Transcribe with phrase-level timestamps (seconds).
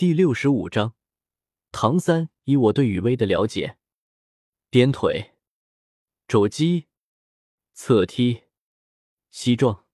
[0.00, 0.94] 第六十五章，
[1.72, 3.76] 唐三，以我对雨薇的了解，
[4.70, 5.32] 鞭腿、
[6.26, 6.86] 肘击、
[7.74, 8.44] 侧踢、
[9.28, 9.84] 膝撞，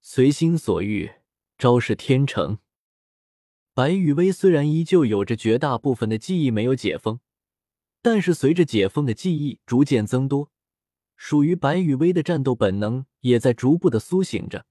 [0.00, 1.12] 随心所欲，
[1.56, 2.58] 招式天成。
[3.72, 7.20] 白雨薇虽然依旧有着绝大部分的记忆没有解封，
[8.02, 10.50] 但是随着解封的记忆逐渐增多，
[11.14, 14.66] 属于白雨薇的战斗本能也在逐步的苏醒着。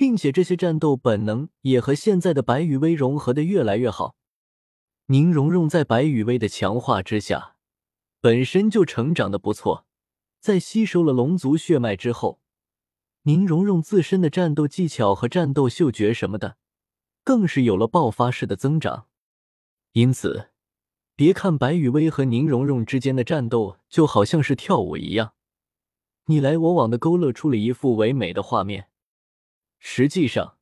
[0.00, 4.16] 并且这些战斗本能也和现在的白羽薇融合的越来越好。
[5.08, 7.56] 宁荣荣在白羽薇的强化之下，
[8.18, 9.84] 本身就成长的不错。
[10.40, 12.40] 在吸收了龙族血脉之后，
[13.24, 16.56] 宁荣荣自身的战斗技巧和战斗嗅觉什么的，
[17.22, 19.06] 更是有了爆发式的增长。
[19.92, 20.48] 因此，
[21.14, 25.34] 别看白羽薇和宁荣荣之间的战斗就好像是跳舞一样，
[26.24, 28.86] 你来我往的勾勒出了一幅唯美的画面。
[29.82, 30.58] 实际上，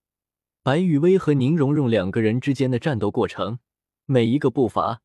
[0.63, 3.59] 白雨薇和宁荣荣两个人之间的战斗过程，
[4.07, 5.03] 每一个步伐、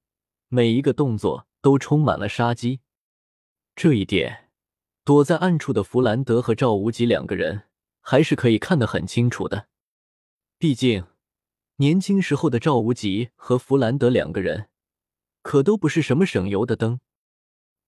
[0.50, 2.82] 每一个动作都充满了杀机。
[3.76, 4.52] 这一点，
[5.04, 7.64] 躲在暗处的弗兰德和赵无极两个人
[8.02, 9.68] 还是可以看得很清楚的。
[10.60, 11.08] 毕竟，
[11.78, 14.70] 年轻时候的赵无极和弗兰德两个人，
[15.42, 17.00] 可都不是什么省油的灯。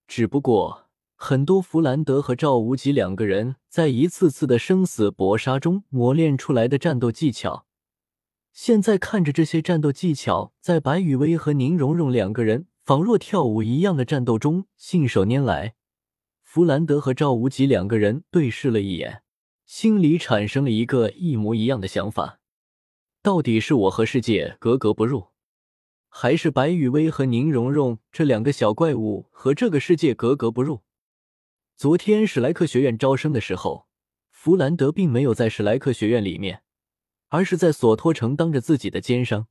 [0.08, 0.85] 只不过。
[1.18, 7.66] 很多弗兰德和赵无极两个人在一次次的生死搏杀中磨练出来的战斗技巧，
[8.52, 15.74] 现在看着这些战斗技巧在白雨薇和宁荣荣两个人仿若跳舞一样的战斗中信手拈来，
[16.42, 19.22] 弗兰德和赵无极两个人对视了一眼，
[19.64, 22.40] 心里产生了一个一模一样的想法：
[23.22, 25.28] 到底是我和世界格格不入？
[26.10, 30.82] 还是白雨薇和宁荣荣这两个小怪物和这个世界格格不入？
[31.76, 33.86] 昨天史莱克学院招生的时候，
[34.30, 36.62] 弗兰德并没有在史莱克学院里面，
[37.28, 39.48] 而是在索托城当着自己的奸商。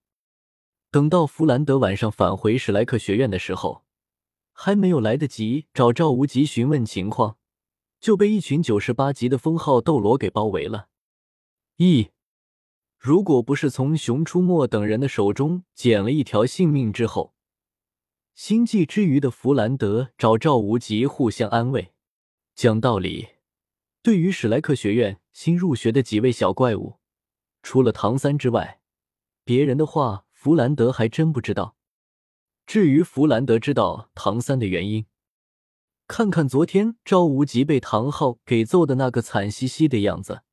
[0.90, 3.84] 等到弗兰德晚上返回史莱克学院的时候，
[4.52, 7.38] 还没有来得及找赵无极询问情况，
[8.00, 10.88] 就被一群九十八级的封号斗罗给包围了。
[11.76, 12.10] 一，
[12.98, 17.36] 如果不是从熊出没等人的手中捡了一条性命之后，
[18.34, 21.92] 心悸之余的弗兰德找赵无极互相安慰。
[22.56, 23.32] 讲道理，
[24.02, 27.00] 对于史莱克学院新入学的几位小怪物，
[27.62, 28.80] 除了唐三之外，
[29.44, 31.76] 别人的话弗兰德还真不知道。
[32.66, 35.06] 至于弗兰德知道唐三的原因，
[36.08, 40.44] 看看昨天赵无极被唐昊给揍的那个惨兮兮的样子，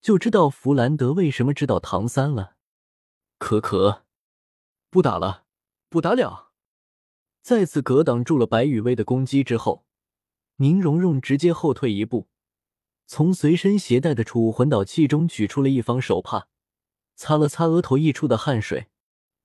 [0.00, 2.56] 就知道弗兰德为什么知道唐三了。
[3.36, 4.06] 可可，
[4.88, 5.44] 不打了，
[5.90, 6.52] 不打了！
[7.42, 9.84] 再次格挡住了白羽薇的攻击之后。
[10.60, 12.26] 宁荣荣直接后退一步，
[13.06, 16.48] 从随身携带的储物魂导器中取出了一方手帕，
[17.14, 18.88] 擦了擦额头溢出的汗水。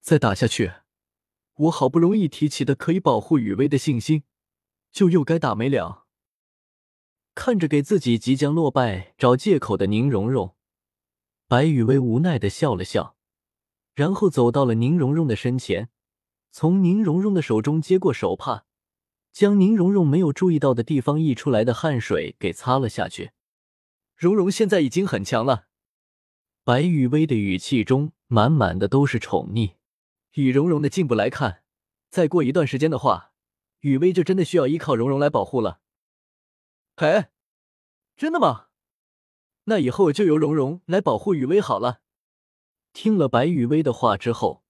[0.02, 0.73] 再打下去，
[1.53, 4.23] 我好不容易提起的可以保护雨薇的信心，
[4.91, 6.07] 就又该打没了。
[7.35, 10.56] 看着给自己即将落败找借口的宁荣荣，
[11.47, 13.16] 白雨薇无奈的笑了笑，
[13.94, 15.90] 然后走到了宁荣荣的身前，
[16.50, 18.66] 从宁荣荣的手中接过手帕。
[19.34, 23.32] 将宁荣荣没有注意到的地方溢出来的汗水给擦了下去。
[24.16, 25.66] 荣荣现在已经很强了。
[26.64, 29.74] 白雨薇的语气中满满的都是宠溺。
[30.36, 31.64] 以荣荣的进步来看，
[32.10, 33.32] 再过一段时间的话，
[33.82, 35.82] 雨薇就真的需要依靠荣荣来保护了。
[36.96, 37.32] 哎，
[38.16, 38.68] 真的吗？
[39.66, 42.02] 那以后就由荣荣来保护雨薇好了。
[42.94, 44.64] 听了白雨薇的话之后，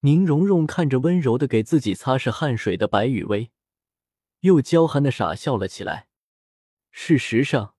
[0.00, 3.52] 宁荣荣看着温柔的给自己擦拭汗水的白雨薇。
[4.44, 6.08] 又娇憨的傻笑了起来。
[6.90, 7.76] 事实上，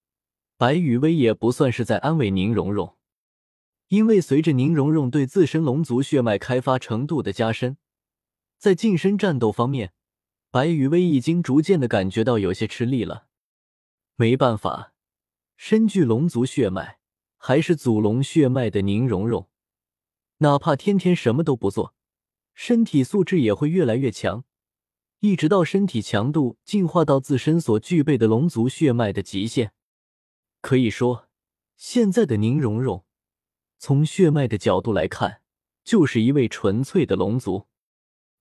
[0.57, 2.97] 白雨薇也不算是在安慰宁荣荣，
[3.89, 7.77] 因为随着宁荣荣对自身龙族血脉开发程度的加深，
[8.57, 9.93] 在近身战斗方面，
[10.49, 13.27] 白雨薇已经逐渐的感觉到有些吃力了。
[14.15, 14.93] 没办法，
[15.55, 16.99] 身具龙族血脉
[17.37, 19.49] 还是祖龙血脉的宁荣荣，
[20.39, 21.93] 哪怕天天什么都不做，
[22.55, 24.45] 身体素质也会越来越强。
[25.25, 29.71] 一直到身体强度进化到自身所具备的龙族血脉的极限，
[30.61, 31.27] 可以说，
[31.75, 33.03] 现在的宁荣荣，
[33.79, 35.41] 从血脉的角度来看，
[35.83, 37.65] 就是一位纯粹的龙族，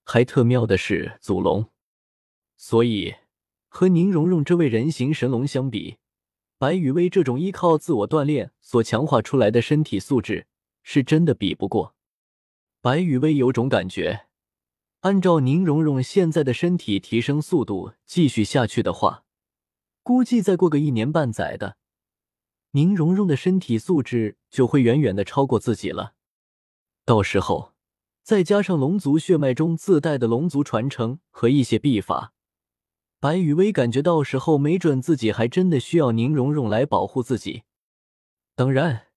[0.05, 1.71] 还特喵的是祖龙。
[2.59, 3.15] 所以，
[3.69, 5.97] 和宁荣荣这位人形神龙相比，
[6.59, 10.47] 白羽薇这种依靠自我锻炼所强化出来的身体素质，
[10.83, 11.95] 是真的比不过。
[12.83, 14.27] 白羽薇有种感觉。
[15.05, 19.25] 按照宁荣荣现在的身体提升速度继续下去的话，
[20.03, 21.77] 估计再过个一年半载的，
[22.71, 26.15] 宁荣荣的身体素质就会远远的超过自己了。
[27.05, 27.75] 到时候，
[28.23, 32.33] 再加上龙族血脉中自带的龙族传承和一些秘法，
[33.21, 37.65] 白羽薇感觉到时候没准自己还真的需要宁荣荣来保护自己。
[38.55, 39.09] 当然，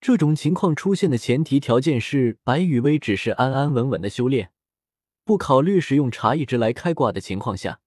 [0.00, 4.52] 这种情况出现的前提条件是白羽薇只是安安稳稳的修炼，
[5.26, 7.80] 不考虑使用茶艺值来开挂的情况下。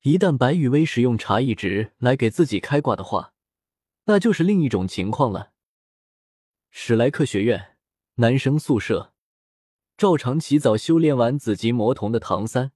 [0.00, 3.34] 一旦白羽薇使用茶艺值来给自己开挂的话，
[4.06, 5.52] 那就是另一种情况了。
[6.70, 7.76] 史莱克学院
[8.14, 9.12] 男生宿舍，
[9.98, 12.72] 照常起早修炼完紫极魔瞳的唐三，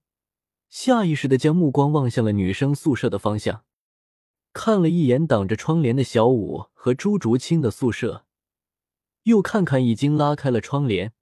[0.69, 3.63] 下意识的将目光望向了女生宿舍的方向，
[4.53, 8.27] 看了一眼挡着窗帘的小舞和朱竹清的宿舍，
[9.23, 11.13] 又看看已经拉开了窗帘，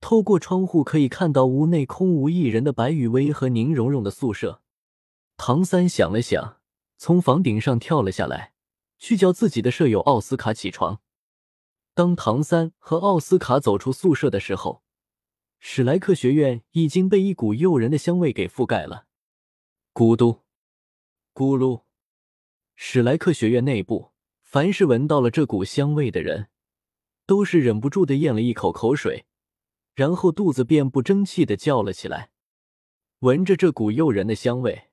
[0.00, 4.62] 透过窗户可以看到屋内空无一人的白雨薇和宁荣荣的宿舍。
[5.36, 6.60] 唐三想了想，
[6.96, 8.52] 从房顶上跳了下来，
[8.98, 11.00] 去叫自己的舍友奥斯卡起床。
[11.94, 14.82] 当唐三和奥斯卡走出宿舍的时候，
[15.58, 19.06] 史莱克学院已经被一股诱人的香味给覆盖了。
[19.92, 20.42] 咕嘟，
[21.34, 21.82] 咕噜，
[22.76, 24.12] 史莱克学院内部，
[24.42, 26.48] 凡是闻到了这股香味的人，
[27.26, 29.26] 都是忍不住的咽了一口口水，
[29.98, 32.30] 然后肚子便不争气的叫了起来。
[33.18, 34.90] 闻着这股诱人的香味。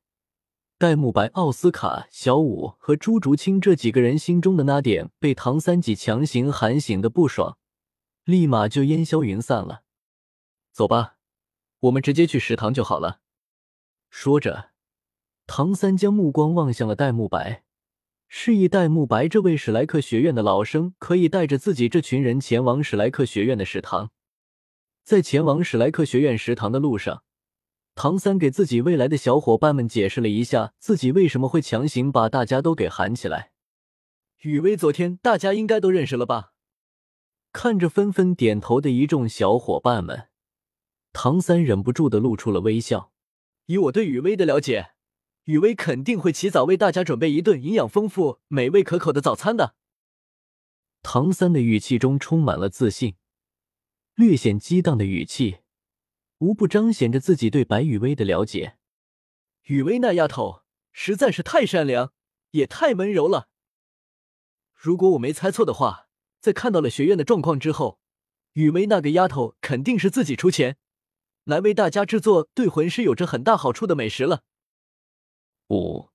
[0.80, 7.60] 戴沐白、奥斯卡、小舞和朱竹清这几个人心中的那点被唐三几强行喊醒的不爽，
[8.24, 9.84] 立马就烟消云散了。
[10.72, 11.18] 走吧，
[11.82, 13.20] 我们直接去食堂就好了。
[14.10, 14.72] 说着，
[15.46, 17.64] 唐三将目光望向了戴沐白，
[18.28, 24.10] 示意戴沐白这位史莱克学院的老生可以带着自己这群人前往史莱克学院的食堂。
[25.06, 27.24] 在前往史莱克学院食堂的路上。
[27.94, 33.52] 唐三给自己未来的小伙伴们解释了一下自己为什么会强行把大家都给喊起来。
[34.42, 36.54] 雨薇昨天大家应该都认识了吧？
[37.54, 40.28] 看着纷纷点头的一众小伙伴们，
[41.14, 43.12] 唐三忍不住的露出了微笑。
[43.68, 44.94] 以我对雨薇的了解，
[45.46, 49.76] 雨薇肯定会起早为大家准备一顿营养丰富、美味可口的早餐的。
[51.02, 53.16] 唐三的语气中充满了自信，
[54.16, 55.60] 略显激荡的语气。
[56.40, 58.78] 无不彰显着自己对白雨薇的了解。
[59.64, 62.12] 雨薇那丫头实在是太善良，
[62.52, 63.50] 也太温柔了。
[64.74, 66.10] 如果我没猜错的话，
[66.42, 68.00] 在看到了学院的状况之后，
[68.54, 70.78] 雨薇那个丫头肯定是自己出钱
[71.46, 74.44] 来为大家制作对魂师有着很大好处的美食了。
[75.70, 76.10] 五，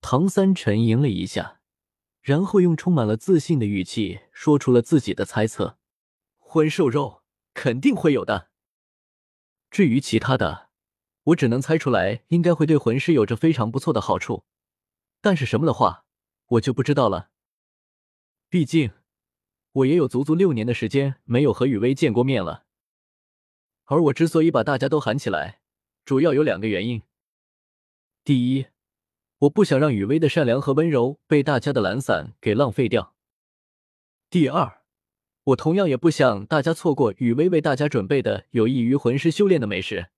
[0.00, 1.60] 唐三沉吟了一下，
[2.20, 5.77] 然后用充满了自信的语气说出了自己的猜测：
[6.50, 7.22] 荤瘦肉
[7.52, 8.48] 肯定会有的。
[9.70, 10.70] 至于其他的，
[11.24, 14.46] 我只能猜出来，应该会对魂师有着非常不错的好处，
[15.20, 16.06] 但是什么的话，
[16.46, 17.28] 我就不知道了。
[18.48, 18.92] 毕竟，
[19.72, 22.64] 我也有足足六年的时间没有和雨薇见过面了。
[23.84, 25.60] 而我之所以把大家都喊起来，
[26.06, 27.02] 主要有两个原因：
[28.24, 28.68] 第一，
[29.40, 33.12] 我不想让雨薇的善良和温柔被大家的懒散给浪费掉；
[34.30, 34.77] 第二。
[35.48, 40.08] 我同样也不想大家错过雨薇为大家准备的有益于魂师修炼的美食。